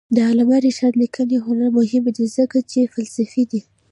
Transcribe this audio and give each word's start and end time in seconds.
د 0.15 0.17
علامه 0.29 0.57
رشاد 0.67 0.93
لیکنی 1.01 1.37
هنر 1.45 1.69
مهم 1.77 2.03
دی 2.15 2.25
ځکه 2.37 2.57
چې 2.71 2.79
فلسفي 2.93 3.43
دی. 3.51 3.61